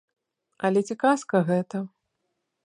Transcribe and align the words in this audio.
Але 0.69 0.83
ці 0.87 0.95
казка 1.03 1.43
гэта? 1.51 1.77